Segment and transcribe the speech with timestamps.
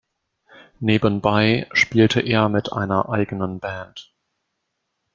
[0.79, 4.11] Nebenbei spielte er mit einer eigenen Band.